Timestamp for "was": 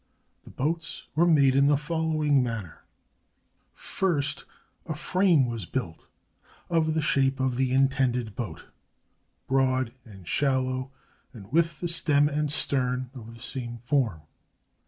5.45-5.67